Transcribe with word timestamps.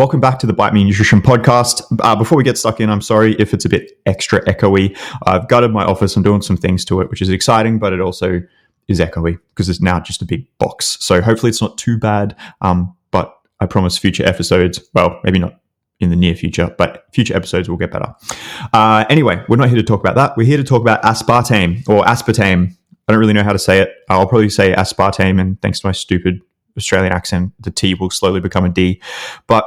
Welcome 0.00 0.18
back 0.20 0.38
to 0.38 0.46
the 0.46 0.54
Bite 0.54 0.72
Me 0.72 0.82
Nutrition 0.82 1.20
podcast. 1.20 1.82
Uh, 2.00 2.16
before 2.16 2.38
we 2.38 2.42
get 2.42 2.56
stuck 2.56 2.80
in, 2.80 2.88
I'm 2.88 3.02
sorry 3.02 3.34
if 3.34 3.52
it's 3.52 3.66
a 3.66 3.68
bit 3.68 4.00
extra 4.06 4.42
echoey. 4.46 4.98
I've 5.26 5.46
gutted 5.46 5.72
my 5.72 5.84
office. 5.84 6.16
I'm 6.16 6.22
doing 6.22 6.40
some 6.40 6.56
things 6.56 6.86
to 6.86 7.02
it, 7.02 7.10
which 7.10 7.20
is 7.20 7.28
exciting, 7.28 7.78
but 7.78 7.92
it 7.92 8.00
also 8.00 8.40
is 8.88 8.98
echoey 8.98 9.38
because 9.50 9.68
it's 9.68 9.82
now 9.82 10.00
just 10.00 10.22
a 10.22 10.24
big 10.24 10.46
box. 10.56 10.96
So 11.00 11.20
hopefully 11.20 11.50
it's 11.50 11.60
not 11.60 11.76
too 11.76 11.98
bad. 11.98 12.34
Um, 12.62 12.96
but 13.10 13.38
I 13.60 13.66
promise 13.66 13.98
future 13.98 14.24
episodes, 14.24 14.80
well, 14.94 15.20
maybe 15.22 15.38
not 15.38 15.60
in 15.98 16.08
the 16.08 16.16
near 16.16 16.34
future, 16.34 16.74
but 16.78 17.04
future 17.12 17.36
episodes 17.36 17.68
will 17.68 17.76
get 17.76 17.90
better. 17.90 18.14
Uh, 18.72 19.04
anyway, 19.10 19.44
we're 19.50 19.56
not 19.56 19.68
here 19.68 19.76
to 19.76 19.84
talk 19.84 20.00
about 20.00 20.14
that. 20.14 20.34
We're 20.34 20.46
here 20.46 20.56
to 20.56 20.64
talk 20.64 20.80
about 20.80 21.02
aspartame 21.02 21.86
or 21.86 22.04
aspartame. 22.04 22.74
I 23.06 23.12
don't 23.12 23.20
really 23.20 23.34
know 23.34 23.44
how 23.44 23.52
to 23.52 23.58
say 23.58 23.80
it. 23.80 23.92
I'll 24.08 24.26
probably 24.26 24.48
say 24.48 24.72
aspartame, 24.72 25.38
and 25.38 25.60
thanks 25.60 25.80
to 25.80 25.88
my 25.88 25.92
stupid 25.92 26.40
Australian 26.80 27.12
accent, 27.12 27.52
the 27.60 27.70
T 27.70 27.94
will 27.94 28.10
slowly 28.10 28.40
become 28.40 28.64
a 28.64 28.68
D. 28.68 29.00
But 29.46 29.64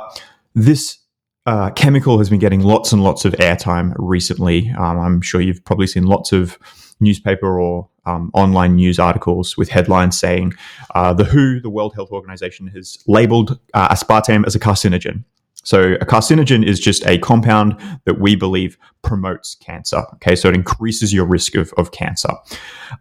this 0.54 1.00
uh, 1.46 1.72
chemical 1.72 2.18
has 2.18 2.30
been 2.30 2.40
getting 2.40 2.62
lots 2.62 2.92
and 2.92 3.04
lots 3.04 3.26
of 3.26 3.34
airtime 3.34 3.94
recently. 3.98 4.72
Um, 4.78 5.00
I'm 5.00 5.22
sure 5.22 5.42
you've 5.42 5.64
probably 5.66 5.88
seen 5.88 6.06
lots 6.06 6.32
of 6.32 6.58
newspaper 7.00 7.60
or 7.60 7.90
um, 8.06 8.32
online 8.34 8.76
news 8.76 9.00
articles 9.00 9.58
with 9.58 9.70
headlines 9.70 10.18
saying 10.18 10.54
uh, 10.96 11.14
the 11.14 11.26
WHO, 11.26 11.60
the 11.60 11.70
World 11.70 11.94
Health 11.96 12.12
Organization, 12.12 12.68
has 12.68 12.98
labeled 13.08 13.60
uh, 13.74 13.90
aspartame 13.90 14.46
as 14.46 14.56
a 14.56 14.60
carcinogen. 14.60 15.24
So 15.66 15.94
a 15.94 16.06
carcinogen 16.06 16.66
is 16.66 16.80
just 16.80 17.06
a 17.06 17.18
compound 17.18 17.80
that 18.06 18.20
we 18.20 18.36
believe 18.36 18.78
promotes 19.02 19.56
cancer. 19.56 20.04
Okay, 20.16 20.36
so 20.36 20.50
it 20.50 20.56
increases 20.56 21.14
your 21.14 21.26
risk 21.26 21.56
of, 21.56 21.74
of 21.78 21.92
cancer. 21.92 22.30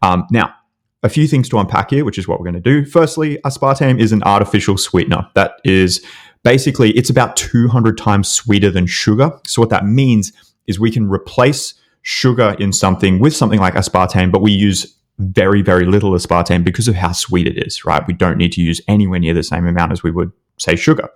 Um, 0.03 0.27
now, 0.31 0.55
a 1.03 1.09
few 1.09 1.27
things 1.27 1.49
to 1.49 1.59
unpack 1.59 1.91
here, 1.91 2.05
which 2.05 2.19
is 2.19 2.29
what 2.29 2.39
we're 2.39 2.51
going 2.51 2.61
to 2.63 2.83
do. 2.83 2.85
Firstly, 2.85 3.39
aspartame 3.45 4.01
is 4.01 4.13
an 4.13 4.23
artificial 4.23 4.77
sweetener. 4.79 5.29
That 5.35 5.61
is 5.65 6.05
basically, 6.45 6.91
it's 6.93 7.11
about 7.11 7.37
200 7.37 7.99
times 7.99 8.29
sweeter 8.29 8.71
than 8.71 8.87
sugar. 8.87 9.33
So 9.47 9.61
what 9.61 9.71
that 9.71 9.85
means 9.85 10.33
is 10.67 10.79
we 10.79 10.91
can 10.91 11.09
replace 11.09 11.75
sugar 12.03 12.57
in 12.59 12.73
something 12.73 13.19
with 13.19 13.35
something 13.35 13.61
like 13.61 13.75
aspartame, 13.75 14.31
but 14.31 14.43
we 14.43 14.53
use 14.53 14.97
very, 15.19 15.63
very 15.63 15.87
little 15.87 16.13
aspartame 16.13 16.65
because 16.65 16.89
of 16.89 16.95
how 16.95 17.13
sweet 17.13 17.47
it 17.47 17.67
is, 17.67 17.85
right? 17.85 18.07
We 18.07 18.15
don't 18.15 18.39
need 18.39 18.53
to 18.53 18.63
use 18.63 18.81
anywhere 18.89 19.21
near 19.21 19.35
the 19.35 19.43
same 19.43 19.67
amount 19.67 19.93
as 19.93 20.03
we 20.03 20.11
would, 20.11 20.33
say, 20.59 20.77
sugar. 20.77 21.09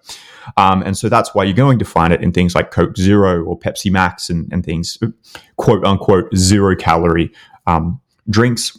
Um, 0.57 0.83
and 0.83 0.97
so 0.97 1.09
that's 1.09 1.35
why 1.35 1.45
you're 1.45 1.55
going 1.55 1.79
to 1.79 1.85
find 1.85 2.13
it 2.13 2.23
in 2.23 2.33
things 2.33 2.55
like 2.55 2.71
Coke 2.71 2.97
Zero 2.97 3.43
or 3.45 3.59
Pepsi 3.59 3.91
Max 3.91 4.31
and, 4.31 4.53
and 4.53 4.65
things, 4.65 4.99
quote 5.57 5.85
unquote, 5.85 6.35
zero 6.37 6.77
calorie 6.77 7.33
um, 7.67 8.01
drinks 8.31 8.79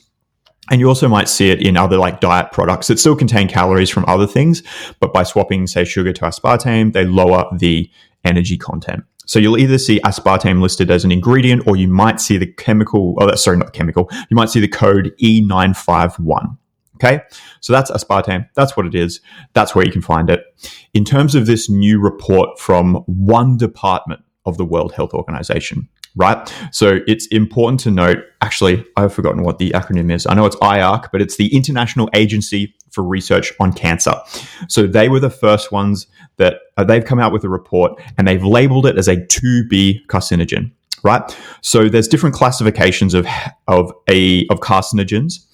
and 0.70 0.80
you 0.80 0.88
also 0.88 1.08
might 1.08 1.30
see 1.30 1.50
it 1.50 1.66
in 1.66 1.78
other 1.78 1.98
like 1.98 2.20
diet 2.20 2.52
products 2.52 2.88
that 2.88 3.00
still 3.00 3.16
contain 3.16 3.48
calories 3.48 3.90
from 3.90 4.06
other 4.08 4.28
things, 4.28 4.64
but 5.00 5.14
by 5.14 5.24
swapping, 5.24 5.68
say, 5.68 5.86
sugar 5.86 6.14
to 6.14 6.22
aspartame, 6.22 6.94
they 6.94 7.06
lower 7.06 7.46
the 7.58 7.90
energy 8.24 8.58
content. 8.58 9.04
So 9.26 9.40
you'll 9.40 9.58
either 9.58 9.78
see 9.78 10.00
aspartame 10.02 10.62
listed 10.62 10.90
as 10.90 11.04
an 11.04 11.12
ingredient, 11.12 11.68
or 11.68 11.76
you 11.76 11.88
might 11.88 12.22
see 12.22 12.38
the 12.38 12.48
chemical, 12.48 13.16
oh, 13.20 13.36
sorry, 13.36 13.58
not 13.58 13.68
the 13.68 13.78
chemical, 13.78 14.10
you 14.30 14.36
might 14.36 14.50
see 14.50 14.62
the 14.62 14.70
code 14.70 15.14
E951. 15.22 16.58
Okay. 16.96 17.22
So 17.62 17.74
that's 17.74 17.92
aspartame. 17.92 18.50
That's 18.56 18.76
what 18.76 18.88
it 18.88 18.96
is. 18.96 19.22
That's 19.54 19.76
where 19.76 19.86
you 19.86 19.92
can 19.92 20.02
find 20.02 20.32
it. 20.32 20.44
In 20.96 21.06
terms 21.06 21.36
of 21.36 21.46
this 21.46 21.70
new 21.70 22.00
report 22.00 22.60
from 22.60 22.96
one 23.06 23.56
department 23.56 24.22
of 24.48 24.58
the 24.58 24.66
World 24.66 24.94
Health 24.94 25.14
Organization, 25.14 25.90
right? 26.18 26.54
So 26.72 27.00
it's 27.08 27.28
important 27.28 27.80
to 27.82 27.92
note, 27.92 28.18
actually, 28.42 28.86
I've 28.98 29.14
forgotten 29.14 29.44
what 29.44 29.60
the 29.60 29.70
acronym 29.72 30.12
is. 30.12 30.26
I 30.28 30.34
know 30.34 30.46
it's 30.46 30.56
IARC, 30.58 31.10
but 31.12 31.22
it's 31.22 31.38
the 31.38 31.56
International 31.56 32.10
Agency 32.14 32.76
for 32.92 33.04
Research 33.04 33.54
on 33.60 33.72
Cancer. 33.72 34.16
So 34.68 34.88
they 34.88 35.10
were 35.10 35.20
the 35.20 35.30
first 35.30 35.72
ones 35.72 36.08
that 36.38 36.56
uh, 36.76 36.84
they've 36.84 37.06
come 37.06 37.20
out 37.20 37.32
with 37.32 37.44
a 37.44 37.50
report 37.50 38.02
and 38.18 38.28
they've 38.28 38.44
labeled 38.44 38.88
it 38.88 38.98
as 38.98 39.08
a 39.08 39.18
2B 39.18 40.08
carcinogen, 40.08 40.72
right? 41.04 41.38
So 41.62 41.88
there's 41.88 42.08
different 42.08 42.36
classifications 42.36 43.14
of, 43.14 43.28
of 43.68 43.94
a, 44.10 44.48
of 44.48 44.60
carcinogens. 44.60 45.46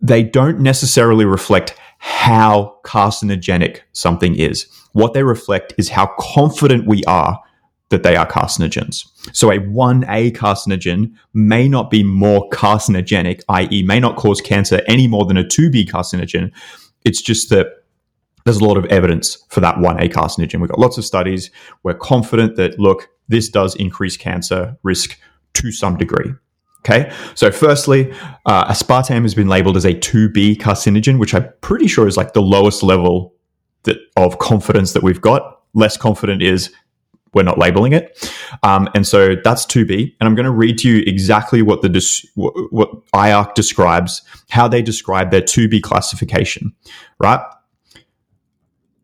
They 0.00 0.22
don't 0.22 0.60
necessarily 0.60 1.24
reflect 1.24 1.74
how 1.98 2.78
carcinogenic 2.84 3.80
something 3.92 4.36
is. 4.36 4.66
What 4.92 5.12
they 5.12 5.24
reflect 5.24 5.74
is 5.76 5.88
how 5.88 6.06
confident 6.18 6.86
we 6.86 7.02
are 7.04 7.40
that 7.90 8.02
they 8.02 8.16
are 8.16 8.26
carcinogens. 8.26 9.06
So 9.32 9.50
a 9.50 9.58
1A 9.58 10.32
carcinogen 10.32 11.14
may 11.32 11.68
not 11.68 11.90
be 11.90 12.02
more 12.02 12.48
carcinogenic, 12.50 13.42
i.e., 13.48 13.82
may 13.82 13.98
not 13.98 14.16
cause 14.16 14.40
cancer 14.40 14.82
any 14.86 15.06
more 15.06 15.24
than 15.24 15.36
a 15.36 15.44
2B 15.44 15.88
carcinogen. 15.88 16.52
It's 17.04 17.22
just 17.22 17.48
that 17.50 17.68
there's 18.44 18.58
a 18.58 18.64
lot 18.64 18.76
of 18.76 18.84
evidence 18.86 19.44
for 19.48 19.60
that 19.60 19.76
1A 19.76 20.10
carcinogen. 20.12 20.60
We've 20.60 20.70
got 20.70 20.78
lots 20.78 20.98
of 20.98 21.04
studies. 21.04 21.50
We're 21.82 21.94
confident 21.94 22.56
that, 22.56 22.78
look, 22.78 23.08
this 23.28 23.48
does 23.48 23.74
increase 23.76 24.16
cancer 24.16 24.76
risk 24.82 25.18
to 25.54 25.72
some 25.72 25.96
degree. 25.96 26.32
Okay, 26.80 27.12
so 27.34 27.50
firstly, 27.50 28.12
uh, 28.46 28.72
aspartame 28.72 29.22
has 29.22 29.34
been 29.34 29.48
labeled 29.48 29.76
as 29.76 29.84
a 29.84 29.94
2B 29.94 30.56
carcinogen, 30.58 31.18
which 31.18 31.34
I'm 31.34 31.48
pretty 31.60 31.88
sure 31.88 32.06
is 32.06 32.16
like 32.16 32.32
the 32.32 32.40
lowest 32.40 32.82
level 32.82 33.34
that, 33.82 33.98
of 34.16 34.38
confidence 34.38 34.92
that 34.92 35.02
we've 35.02 35.20
got. 35.20 35.60
Less 35.74 35.96
confident 35.96 36.40
is 36.40 36.72
we're 37.34 37.42
not 37.42 37.58
labeling 37.58 37.92
it. 37.92 38.32
Um, 38.62 38.88
and 38.94 39.06
so 39.06 39.36
that's 39.42 39.66
2B. 39.66 40.14
And 40.20 40.28
I'm 40.28 40.34
going 40.34 40.44
to 40.44 40.50
read 40.50 40.78
to 40.78 40.88
you 40.88 41.02
exactly 41.06 41.62
what 41.62 41.82
the 41.82 41.88
dis- 41.88 42.26
what 42.34 43.06
IARC 43.12 43.54
describes, 43.54 44.22
how 44.50 44.68
they 44.68 44.82
describe 44.82 45.30
their 45.30 45.42
2B 45.42 45.82
classification, 45.82 46.72
right? 47.18 47.40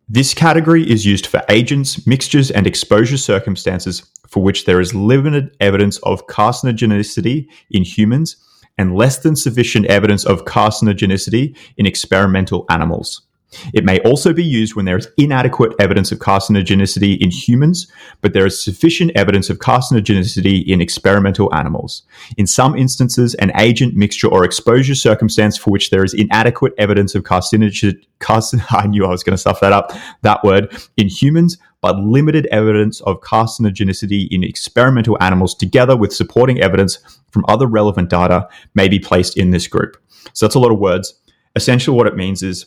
This 0.09 0.35
category 0.35 0.89
is 0.89 1.07
used 1.07 1.27
for 1.27 1.43
agents, 1.49 2.07
mixtures, 2.07 2.51
and 2.51 2.67
exposure 2.67 3.17
circumstances 3.17 4.03
for 4.29 4.43
which 4.43 4.67
there 4.67 4.81
is 4.81 4.95
limited 4.95 5.56
evidence 5.61 5.99
of 5.99 6.27
carcinogenicity 6.27 7.47
in 7.71 7.85
humans 7.85 8.37
and 8.77 8.95
less 8.95 9.19
than 9.19 9.37
sufficient 9.37 9.87
evidence 9.87 10.25
of 10.25 10.45
carcinogenicity 10.45 11.56
in 11.77 11.87
experimental 11.87 12.67
animals. 12.69 13.23
It 13.72 13.84
may 13.84 14.00
also 14.00 14.32
be 14.32 14.44
used 14.44 14.75
when 14.75 14.84
there 14.84 14.97
is 14.97 15.09
inadequate 15.16 15.72
evidence 15.78 16.12
of 16.12 16.19
carcinogenicity 16.19 17.19
in 17.19 17.31
humans, 17.31 17.91
but 18.20 18.32
there 18.32 18.47
is 18.47 18.62
sufficient 18.62 19.12
evidence 19.15 19.50
of 19.50 19.59
carcinogenicity 19.59 20.66
in 20.66 20.81
experimental 20.81 21.54
animals. 21.54 22.03
In 22.37 22.47
some 22.47 22.76
instances, 22.76 23.34
an 23.34 23.53
agent, 23.56 23.94
mixture, 23.94 24.28
or 24.28 24.44
exposure 24.44 24.94
circumstance 24.94 25.56
for 25.56 25.70
which 25.70 25.91
there 25.91 26.04
is 26.04 26.14
inadequate 26.14 26.75
evidence 26.78 27.14
of 27.14 27.25
carcinogen, 27.25 28.00
carcin- 28.20 28.64
I 28.70 28.87
knew 28.87 29.04
I 29.04 29.10
was 29.10 29.22
going 29.22 29.34
to 29.34 29.38
stuff 29.38 29.60
that 29.60 29.72
up, 29.72 29.93
that 30.22 30.43
word, 30.44 30.76
in 30.97 31.09
humans, 31.09 31.59
but 31.81 31.98
limited 31.98 32.47
evidence 32.47 33.03
of 33.03 33.20
carcinogenicity 33.20 34.26
in 34.31 34.43
experimental 34.43 35.19
animals 35.20 35.54
together 35.54 35.97
with 35.97 36.14
supporting 36.14 36.60
evidence 36.60 36.98
from 37.31 37.44
other 37.47 37.66
relevant 37.66 38.09
data 38.09 38.48
may 38.75 38.88
be 38.88 38.98
placed 38.98 39.37
in 39.37 39.50
this 39.50 39.66
group. 39.66 39.97
So 40.32 40.47
that's 40.47 40.54
a 40.54 40.59
lot 40.59 40.72
of 40.72 40.78
words. 40.78 41.20
Essentially, 41.56 41.97
what 41.97 42.06
it 42.06 42.16
means 42.16 42.43
is 42.43 42.66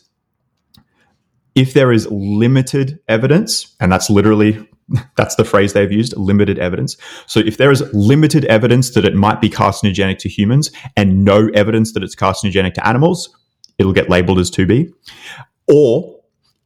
if 1.58 1.74
there 1.74 1.92
is 1.92 2.08
limited 2.12 3.00
evidence, 3.10 3.76
and 3.80 3.92
that's 3.92 4.10
literally 4.10 4.66
that's 5.18 5.36
the 5.36 5.44
phrase 5.44 5.74
they've 5.74 5.92
used 5.92 6.16
limited 6.16 6.60
evidence. 6.60 6.96
So 7.26 7.42
if 7.42 7.58
there 7.58 7.72
is 7.72 7.84
limited 7.94 8.46
evidence 8.46 8.92
that 8.92 9.04
it 9.04 9.16
might 9.16 9.42
be 9.42 9.50
carcinogenic 9.50 10.20
to 10.20 10.30
humans 10.30 10.72
and 10.96 11.26
no 11.26 11.50
evidence 11.54 11.94
that 11.94 12.04
it's 12.04 12.16
carcinogenic 12.16 12.76
to 12.76 12.88
animals, 12.88 13.36
it'll 13.80 13.92
get 13.92 14.10
labeled 14.10 14.40
as 14.40 14.50
2B. 14.52 14.94
Or 15.68 16.20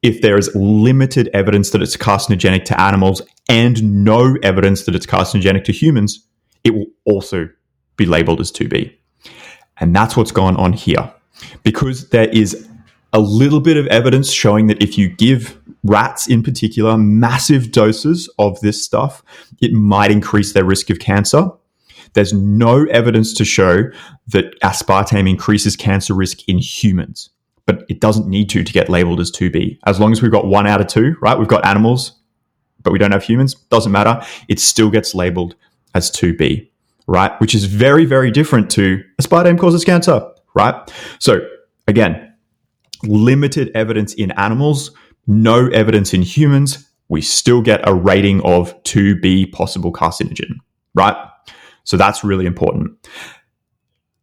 if 0.03 0.21
there 0.21 0.37
is 0.37 0.53
limited 0.53 1.29
evidence 1.33 1.71
that 1.71 1.81
it's 1.81 1.97
carcinogenic 1.97 2.65
to 2.65 2.79
animals 2.79 3.21
and 3.49 4.03
no 4.03 4.35
evidence 4.43 4.83
that 4.85 4.95
it's 4.95 5.05
carcinogenic 5.05 5.63
to 5.63 5.71
humans, 5.71 6.27
it 6.63 6.71
will 6.71 6.87
also 7.05 7.49
be 7.95 8.05
labeled 8.05 8.41
as 8.41 8.51
2B. 8.51 8.93
And 9.79 9.95
that's 9.95 10.15
what's 10.17 10.31
gone 10.31 10.57
on 10.57 10.73
here. 10.73 11.11
Because 11.63 12.09
there 12.09 12.29
is 12.29 12.67
a 13.13 13.19
little 13.19 13.59
bit 13.59 13.77
of 13.77 13.87
evidence 13.87 14.31
showing 14.31 14.67
that 14.67 14.81
if 14.81 14.97
you 14.97 15.09
give 15.09 15.59
rats 15.83 16.27
in 16.27 16.43
particular 16.43 16.97
massive 16.97 17.71
doses 17.71 18.29
of 18.39 18.59
this 18.61 18.83
stuff, 18.83 19.23
it 19.61 19.73
might 19.73 20.11
increase 20.11 20.53
their 20.53 20.63
risk 20.63 20.89
of 20.89 20.99
cancer. 20.99 21.49
There's 22.13 22.33
no 22.33 22.85
evidence 22.85 23.33
to 23.35 23.45
show 23.45 23.83
that 24.27 24.59
aspartame 24.61 25.29
increases 25.29 25.75
cancer 25.75 26.13
risk 26.13 26.47
in 26.47 26.57
humans, 26.57 27.29
but 27.65 27.85
it 27.89 27.99
doesn't 27.99 28.27
need 28.27 28.49
to 28.49 28.63
to 28.63 28.73
get 28.73 28.89
labeled 28.89 29.19
as 29.19 29.31
2B. 29.31 29.79
As 29.85 29.99
long 29.99 30.11
as 30.11 30.21
we've 30.21 30.31
got 30.31 30.45
one 30.45 30.67
out 30.67 30.81
of 30.81 30.87
two, 30.87 31.15
right? 31.21 31.37
We've 31.37 31.47
got 31.47 31.65
animals, 31.65 32.13
but 32.83 32.91
we 32.91 32.99
don't 32.99 33.11
have 33.11 33.23
humans, 33.23 33.55
doesn't 33.55 33.91
matter. 33.91 34.21
It 34.47 34.59
still 34.59 34.89
gets 34.89 35.15
labeled 35.15 35.55
as 35.95 36.11
2B, 36.11 36.69
right? 37.07 37.39
Which 37.39 37.55
is 37.55 37.65
very, 37.65 38.05
very 38.05 38.31
different 38.31 38.69
to 38.71 39.03
aspartame 39.21 39.57
causes 39.59 39.85
cancer, 39.85 40.21
right? 40.53 40.75
So 41.19 41.39
again, 41.87 42.30
limited 43.03 43.71
evidence 43.75 44.13
in 44.13 44.31
animals, 44.31 44.91
no 45.27 45.67
evidence 45.67 46.13
in 46.13 46.21
humans, 46.21 46.87
we 47.09 47.21
still 47.21 47.61
get 47.61 47.87
a 47.87 47.93
rating 47.93 48.41
of 48.43 48.81
2B 48.83 49.51
possible 49.51 49.91
carcinogen, 49.91 50.55
right? 50.95 51.15
So 51.83 51.97
that's 51.97 52.23
really 52.23 52.45
important. 52.45 52.91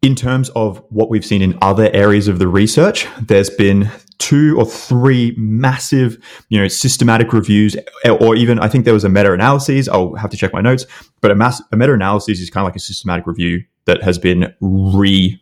in 0.00 0.14
terms 0.14 0.48
of 0.50 0.82
what 0.90 1.10
we've 1.10 1.24
seen 1.24 1.42
in 1.42 1.58
other 1.60 1.90
areas 1.92 2.28
of 2.28 2.38
the 2.38 2.46
research, 2.46 3.06
there's 3.20 3.50
been 3.50 3.90
two 4.18 4.56
or 4.58 4.64
three 4.64 5.34
massive, 5.36 6.18
you 6.48 6.60
know, 6.60 6.68
systematic 6.68 7.32
reviews, 7.32 7.76
or 8.20 8.36
even 8.36 8.58
I 8.60 8.68
think 8.68 8.84
there 8.84 8.94
was 8.94 9.04
a 9.04 9.08
meta-analysis. 9.08 9.88
I'll 9.88 10.14
have 10.14 10.30
to 10.30 10.36
check 10.36 10.52
my 10.52 10.60
notes, 10.60 10.86
but 11.20 11.30
a, 11.30 11.34
mass, 11.34 11.60
a 11.72 11.76
meta-analysis 11.76 12.38
is 12.40 12.50
kind 12.50 12.62
of 12.62 12.68
like 12.68 12.76
a 12.76 12.80
systematic 12.80 13.26
review 13.26 13.64
that 13.86 14.02
has 14.02 14.18
been 14.18 14.54
re, 14.60 15.40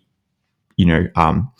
you 0.76 0.86
know, 0.86 1.06
um, 1.16 1.50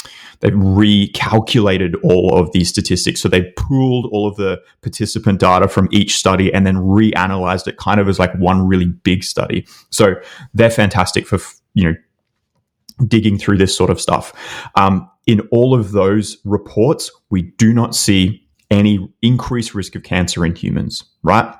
they've 0.41 0.53
recalculated 0.53 1.95
all 2.03 2.39
of 2.39 2.53
these 2.53 2.69
statistics. 2.69 3.21
So 3.21 3.29
they 3.29 3.53
pooled 3.57 4.09
all 4.13 4.27
of 4.27 4.37
the 4.37 4.61
participant 4.83 5.41
data 5.41 5.69
from 5.69 5.89
each 5.93 6.17
study 6.17 6.53
and 6.53 6.67
then 6.67 6.77
reanalyzed 6.77 7.67
it 7.67 7.77
kind 7.77 8.01
of 8.01 8.09
as 8.09 8.19
like 8.19 8.35
one 8.35 8.67
really 8.67 8.87
big 8.87 9.25
study. 9.25 9.67
So 9.91 10.15
they're 10.55 10.71
fantastic 10.71 11.27
for, 11.27 11.39
you 11.75 11.85
know, 11.85 11.95
digging 13.07 13.39
through 13.39 13.59
this 13.59 13.77
sort 13.77 13.91
of 13.91 14.01
stuff. 14.01 14.33
Um, 14.75 15.11
in 15.27 15.41
all 15.51 15.75
of 15.75 15.93
those 15.93 16.39
reports, 16.45 17.11
we 17.31 17.43
do 17.43 17.73
not 17.73 17.95
see 17.95 18.47
any 18.71 19.13
increased 19.23 19.75
risk 19.75 19.95
of 19.95 20.03
cancer 20.03 20.45
in 20.45 20.55
humans, 20.55 21.05
right? 21.23 21.55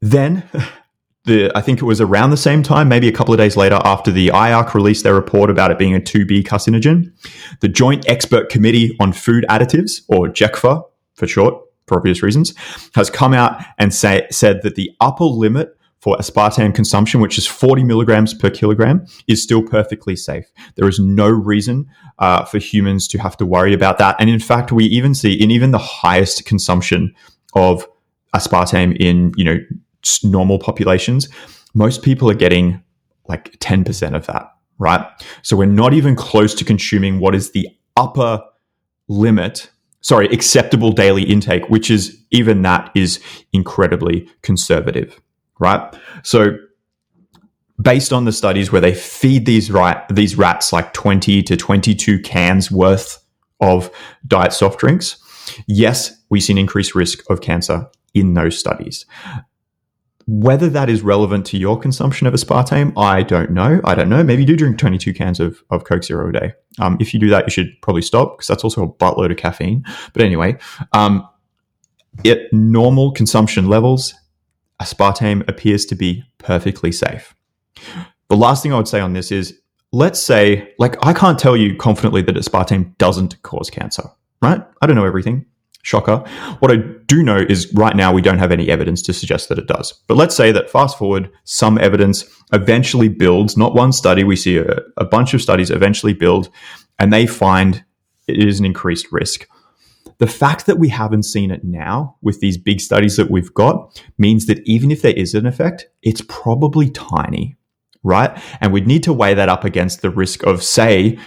Then, 0.00 0.48
the, 1.28 1.56
I 1.56 1.60
think 1.60 1.80
it 1.80 1.84
was 1.84 2.00
around 2.00 2.30
the 2.30 2.36
same 2.36 2.62
time, 2.62 2.88
maybe 2.88 3.08
a 3.08 3.12
couple 3.12 3.32
of 3.32 3.38
days 3.38 3.56
later, 3.56 3.78
after 3.84 4.10
the 4.10 4.28
IARC 4.28 4.74
released 4.74 5.04
their 5.04 5.14
report 5.14 5.50
about 5.50 5.70
it 5.70 5.78
being 5.78 5.94
a 5.94 6.00
2B 6.00 6.42
carcinogen, 6.42 7.12
the 7.60 7.68
Joint 7.68 8.08
Expert 8.08 8.48
Committee 8.48 8.96
on 8.98 9.12
Food 9.12 9.44
Additives, 9.48 10.02
or 10.08 10.26
JECFA 10.26 10.82
for 11.14 11.26
short, 11.26 11.54
for 11.86 11.98
obvious 11.98 12.22
reasons, 12.22 12.54
has 12.94 13.10
come 13.10 13.32
out 13.32 13.62
and 13.78 13.94
say, 13.94 14.26
said 14.30 14.62
that 14.62 14.74
the 14.74 14.90
upper 15.00 15.24
limit 15.24 15.76
for 16.00 16.16
aspartame 16.16 16.74
consumption, 16.74 17.20
which 17.20 17.38
is 17.38 17.46
40 17.46 17.84
milligrams 17.84 18.32
per 18.34 18.50
kilogram, 18.50 19.06
is 19.26 19.42
still 19.42 19.62
perfectly 19.62 20.16
safe. 20.16 20.46
There 20.76 20.88
is 20.88 20.98
no 20.98 21.28
reason 21.28 21.86
uh, 22.18 22.44
for 22.44 22.58
humans 22.58 23.08
to 23.08 23.18
have 23.18 23.36
to 23.38 23.46
worry 23.46 23.74
about 23.74 23.98
that. 23.98 24.16
And 24.18 24.30
in 24.30 24.38
fact, 24.38 24.70
we 24.72 24.84
even 24.86 25.14
see 25.14 25.32
in 25.32 25.50
even 25.50 25.72
the 25.72 25.78
highest 25.78 26.44
consumption 26.44 27.14
of 27.54 27.86
aspartame 28.34 28.96
in 28.98 29.32
you 29.36 29.44
know 29.44 29.58
normal 30.22 30.58
populations, 30.58 31.28
most 31.74 32.02
people 32.02 32.30
are 32.30 32.34
getting 32.34 32.82
like 33.28 33.58
10% 33.60 34.14
of 34.14 34.26
that, 34.26 34.50
right? 34.78 35.06
So 35.42 35.56
we're 35.56 35.66
not 35.66 35.92
even 35.92 36.16
close 36.16 36.54
to 36.54 36.64
consuming 36.64 37.20
what 37.20 37.34
is 37.34 37.52
the 37.52 37.68
upper 37.96 38.42
limit 39.08 39.70
sorry, 40.00 40.28
acceptable 40.28 40.92
daily 40.92 41.24
intake, 41.24 41.68
which 41.68 41.90
is 41.90 42.16
even 42.30 42.62
that 42.62 42.88
is 42.94 43.20
incredibly 43.52 44.30
conservative 44.42 45.20
right? 45.58 45.94
So 46.22 46.56
based 47.80 48.12
on 48.12 48.24
the 48.24 48.32
studies 48.32 48.72
where 48.72 48.80
they 48.80 48.94
feed 48.94 49.46
these 49.46 49.70
right 49.70 50.02
these 50.08 50.36
rats 50.36 50.72
like 50.72 50.92
20 50.94 51.42
to 51.44 51.56
22 51.56 52.20
cans 52.20 52.70
worth 52.70 53.24
of 53.60 53.90
diet 54.26 54.52
soft 54.52 54.78
drinks, 54.78 55.22
yes, 55.66 56.16
we 56.28 56.40
see 56.40 56.52
an 56.52 56.58
increased 56.58 56.94
risk 56.94 57.28
of 57.30 57.40
cancer 57.40 57.88
in 58.14 58.34
those 58.34 58.58
studies. 58.58 59.06
Whether 60.30 60.68
that 60.68 60.90
is 60.90 61.00
relevant 61.00 61.46
to 61.46 61.56
your 61.56 61.78
consumption 61.78 62.26
of 62.26 62.34
aspartame, 62.34 62.92
I 62.98 63.22
don't 63.22 63.50
know. 63.50 63.80
I 63.84 63.94
don't 63.94 64.10
know. 64.10 64.22
Maybe 64.22 64.42
you 64.42 64.46
do 64.46 64.56
drink 64.56 64.76
22 64.76 65.14
cans 65.14 65.40
of, 65.40 65.62
of 65.70 65.84
Coke 65.84 66.04
Zero 66.04 66.28
a 66.28 66.32
day. 66.32 66.52
Um, 66.78 66.98
if 67.00 67.14
you 67.14 67.18
do 67.18 67.30
that, 67.30 67.46
you 67.46 67.50
should 67.50 67.70
probably 67.80 68.02
stop 68.02 68.36
because 68.36 68.46
that's 68.46 68.62
also 68.62 68.82
a 68.82 68.88
buttload 68.92 69.30
of 69.30 69.38
caffeine. 69.38 69.84
But 70.12 70.20
anyway, 70.20 70.58
um, 70.92 71.26
at 72.26 72.40
normal 72.52 73.12
consumption 73.12 73.68
levels, 73.68 74.14
aspartame 74.82 75.48
appears 75.48 75.86
to 75.86 75.94
be 75.94 76.24
perfectly 76.36 76.92
safe. 76.92 77.34
The 78.28 78.36
last 78.36 78.62
thing 78.62 78.74
I 78.74 78.76
would 78.76 78.86
say 78.86 79.00
on 79.00 79.14
this 79.14 79.32
is 79.32 79.58
let's 79.92 80.22
say, 80.22 80.74
like, 80.78 80.96
I 81.04 81.12
can't 81.12 81.38
tell 81.38 81.56
you 81.56 81.74
confidently 81.74 82.22
that 82.22 82.34
aspartame 82.34 82.96
doesn't 82.98 83.40
cause 83.42 83.70
cancer, 83.70 84.04
right? 84.42 84.62
I 84.82 84.86
don't 84.86 84.96
know 84.96 85.06
everything. 85.06 85.46
Shocker. 85.82 86.18
What 86.58 86.70
I 86.70 86.76
do 87.06 87.22
know 87.22 87.38
is 87.38 87.72
right 87.74 87.96
now 87.96 88.12
we 88.12 88.20
don't 88.20 88.38
have 88.38 88.52
any 88.52 88.68
evidence 88.68 89.00
to 89.02 89.12
suggest 89.12 89.48
that 89.48 89.58
it 89.58 89.66
does. 89.66 89.92
But 90.06 90.16
let's 90.16 90.36
say 90.36 90.52
that 90.52 90.70
fast 90.70 90.98
forward, 90.98 91.30
some 91.44 91.78
evidence 91.78 92.24
eventually 92.52 93.08
builds, 93.08 93.56
not 93.56 93.74
one 93.74 93.92
study, 93.92 94.24
we 94.24 94.36
see 94.36 94.58
a, 94.58 94.80
a 94.96 95.04
bunch 95.04 95.34
of 95.34 95.42
studies 95.42 95.70
eventually 95.70 96.12
build, 96.12 96.50
and 96.98 97.12
they 97.12 97.26
find 97.26 97.84
it 98.26 98.46
is 98.46 98.60
an 98.60 98.66
increased 98.66 99.06
risk. 99.12 99.46
The 100.18 100.26
fact 100.26 100.66
that 100.66 100.78
we 100.78 100.88
haven't 100.88 101.22
seen 101.22 101.50
it 101.50 101.62
now 101.64 102.16
with 102.22 102.40
these 102.40 102.58
big 102.58 102.80
studies 102.80 103.16
that 103.16 103.30
we've 103.30 103.54
got 103.54 104.02
means 104.18 104.46
that 104.46 104.58
even 104.66 104.90
if 104.90 105.00
there 105.00 105.12
is 105.12 105.32
an 105.34 105.46
effect, 105.46 105.86
it's 106.02 106.22
probably 106.28 106.90
tiny, 106.90 107.56
right? 108.02 108.36
And 108.60 108.72
we'd 108.72 108.86
need 108.86 109.04
to 109.04 109.12
weigh 109.12 109.34
that 109.34 109.48
up 109.48 109.64
against 109.64 110.02
the 110.02 110.10
risk 110.10 110.42
of, 110.42 110.62
say, 110.62 111.18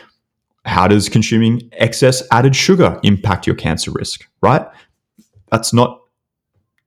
how 0.65 0.87
does 0.87 1.09
consuming 1.09 1.69
excess 1.73 2.23
added 2.31 2.55
sugar 2.55 2.99
impact 3.03 3.47
your 3.47 3.55
cancer 3.55 3.91
risk, 3.91 4.27
right? 4.41 4.65
That's 5.51 5.73
not 5.73 6.01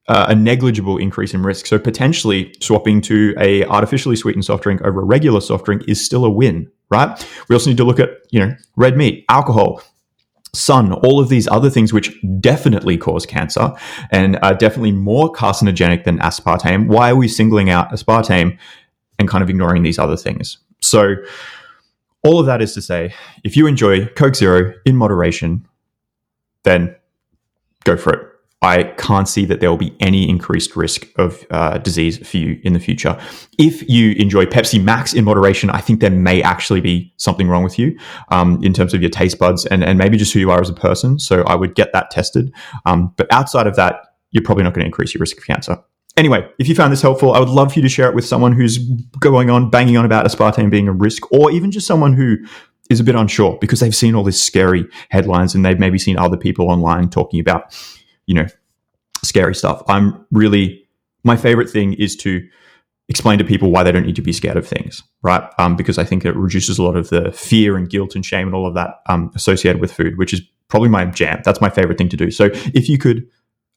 uh, 0.09 0.27
a 0.29 0.35
negligible 0.35 0.99
increase 0.99 1.35
in 1.35 1.43
risk. 1.43 1.67
So 1.67 1.79
potentially 1.79 2.55
swapping 2.61 3.01
to 3.03 3.35
a 3.39 3.65
artificially 3.65 4.17
sweetened 4.17 4.45
soft 4.45 4.63
drink 4.63 4.83
over 4.83 5.01
a 5.01 5.05
regular 5.05 5.41
soft 5.41 5.65
drink 5.65 5.83
is 5.89 6.05
still 6.05 6.25
a 6.25 6.31
win, 6.31 6.71
right? 6.91 7.27
We 7.49 7.55
also 7.55 7.71
need 7.71 7.79
to 7.79 7.85
look 7.85 7.99
at, 7.99 8.11
you 8.31 8.41
know, 8.41 8.55
red 8.77 8.97
meat, 8.97 9.25
alcohol, 9.29 9.83
sun, 10.53 10.93
all 10.93 11.21
of 11.21 11.29
these 11.29 11.49
other 11.49 11.71
things 11.71 11.93
which 11.93 12.15
definitely 12.41 12.97
cause 12.97 13.27
cancer 13.27 13.73
and 14.11 14.39
are 14.43 14.55
definitely 14.55 14.93
more 14.93 15.33
carcinogenic 15.33 16.05
than 16.05 16.19
aspartame. 16.21 16.87
Why 16.87 17.11
are 17.11 17.17
we 17.17 17.29
singling 17.29 17.71
out 17.71 17.91
aspartame 17.91 18.59
and 19.19 19.29
kind 19.29 19.43
of 19.43 19.51
ignoring 19.51 19.83
these 19.83 19.99
other 19.99 20.17
things? 20.17 20.59
So, 20.81 21.15
all 22.25 22.41
of 22.41 22.47
that 22.47 22.63
is 22.63 22.75
to 22.75 22.83
say, 22.83 23.15
if 23.45 23.57
you 23.57 23.67
enjoy 23.67 24.07
Coke 24.07 24.35
Zero 24.35 24.73
in 24.85 24.97
moderation, 24.97 25.67
then 26.65 26.97
go 27.85 27.97
for 27.97 28.13
it. 28.13 28.31
I 28.63 28.85
can't 28.97 29.29
see 29.29 29.45
that 29.45 29.61
there 29.61 29.69
will 29.69 29.77
be 29.77 29.95
any 30.01 30.27
increased 30.27 30.75
risk 30.75 31.07
of 31.17 31.45
uh, 31.51 31.77
disease 31.77 32.27
for 32.27 32.39
you 32.39 32.59
in 32.65 32.73
the 32.73 32.81
future. 32.81 33.21
If 33.59 33.87
you 33.91 34.13
enjoy 34.13 34.47
Pepsi 34.47 34.83
Max 34.83 35.13
in 35.13 35.25
moderation, 35.25 35.69
I 35.69 35.83
think 35.83 36.01
there 36.01 36.11
may 36.11 36.43
actually 36.43 36.81
be 36.81 37.13
something 37.19 37.47
wrong 37.47 37.63
with 37.63 37.79
you 37.79 37.99
um, 38.31 38.59
in 38.65 38.73
terms 38.73 38.95
of 38.95 39.03
your 39.03 39.11
taste 39.11 39.39
buds 39.39 39.67
and, 39.67 39.85
and 39.85 39.99
maybe 39.99 40.17
just 40.17 40.33
who 40.33 40.41
you 40.41 40.51
are 40.51 40.63
as 40.63 40.71
a 40.71 40.75
person. 40.75 41.19
So 41.19 41.43
I 41.43 41.55
would 41.57 41.75
get 41.75 41.93
that 41.93 42.11
tested. 42.11 42.55
Um, 42.87 43.13
but 43.19 43.31
outside 43.31 43.67
of 43.67 43.77
that, 43.77 43.97
you're 44.31 44.43
probably 44.43 44.65
not 44.65 44.73
going 44.73 44.85
to 44.85 44.87
increase 44.87 45.13
your 45.13 45.21
risk 45.21 45.37
of 45.37 45.45
cancer. 45.45 45.77
Anyway, 46.17 46.49
if 46.59 46.69
you 46.69 46.75
found 46.75 46.93
this 46.93 47.03
helpful, 47.03 47.33
I 47.33 47.41
would 47.41 47.49
love 47.49 47.73
for 47.73 47.79
you 47.81 47.83
to 47.83 47.89
share 47.89 48.09
it 48.09 48.15
with 48.15 48.25
someone 48.25 48.53
who's 48.53 48.79
going 49.19 49.51
on 49.51 49.69
banging 49.69 49.97
on 49.97 50.05
about 50.05 50.25
aspartame 50.25 50.71
being 50.71 50.87
a 50.87 50.93
risk, 50.93 51.31
or 51.33 51.51
even 51.51 51.71
just 51.73 51.87
someone 51.87 52.13
who 52.13 52.37
is 52.91 53.01
a 53.01 53.05
bit 53.05 53.15
unsure 53.15 53.59
because 53.61 53.81
they've 53.81 53.95
seen 53.95 54.15
all 54.15 54.23
these 54.23 54.41
scary 54.41 54.87
headlines 55.09 55.55
and 55.55 55.65
they've 55.65 55.79
maybe 55.79 55.99
seen 55.99 56.19
other 56.19 56.37
people 56.37 56.71
online 56.71 57.09
talking 57.09 57.41
about 57.41 57.73
you 58.27 58.35
know, 58.35 58.47
scary 59.23 59.55
stuff. 59.55 59.83
I'm 59.89 60.25
really, 60.31 60.87
my 61.23 61.37
favorite 61.37 61.71
thing 61.71 61.95
is 61.95 62.17
to 62.17 62.47
explain 63.09 63.39
to 63.39 63.45
people 63.45 63.71
why 63.71 63.83
they 63.83 63.93
don't 63.93 64.07
need 64.07 64.17
to 64.17 64.23
be 64.23 64.33
scared 64.33 64.57
of 64.57 64.67
things, 64.67 65.03
right? 65.23 65.43
Um, 65.59 65.77
because 65.77 65.99
I 65.99 66.05
think 66.05 66.25
it 66.25 66.35
reduces 66.37 66.79
a 66.79 66.83
lot 66.83 66.97
of 66.97 67.11
the 67.11 67.33
fear 67.33 67.77
and 67.77 67.89
guilt 67.89 68.15
and 68.15 68.25
shame 68.25 68.47
and 68.47 68.55
all 68.55 68.67
of 68.67 68.75
that 68.75 69.01
um, 69.09 69.31
associated 69.35 69.81
with 69.81 69.93
food, 69.93 70.17
which 70.17 70.33
is 70.33 70.41
probably 70.69 70.89
my 70.89 71.05
jam. 71.07 71.43
That's 71.45 71.61
my 71.61 71.69
favorite 71.69 71.99
thing 71.99 72.09
to 72.09 72.17
do. 72.17 72.31
So 72.31 72.47
if 72.53 72.89
you 72.89 72.99
could, 72.99 73.27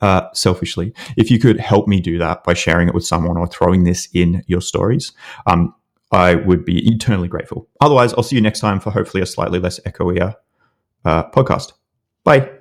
uh, 0.02 0.28
selfishly, 0.34 0.94
if 1.16 1.32
you 1.32 1.40
could 1.40 1.60
help 1.60 1.88
me 1.88 2.00
do 2.00 2.18
that 2.18 2.44
by 2.44 2.54
sharing 2.54 2.88
it 2.88 2.94
with 2.94 3.06
someone 3.06 3.38
or 3.38 3.48
throwing 3.48 3.84
this 3.84 4.08
in 4.14 4.44
your 4.48 4.62
stories, 4.62 5.12
um, 5.46 5.74
I 6.12 6.36
would 6.36 6.64
be 6.64 6.88
eternally 6.90 7.28
grateful. 7.28 7.68
Otherwise, 7.82 8.14
I'll 8.14 8.24
see 8.24 8.36
you 8.36 8.42
next 8.42 8.60
time 8.60 8.80
for 8.80 8.92
hopefully 8.92 9.22
a 9.22 9.26
slightly 9.26 9.60
less 9.60 9.80
echoey 9.82 10.36
uh, 11.06 11.30
podcast. 11.32 11.74
Bye. 12.24 12.57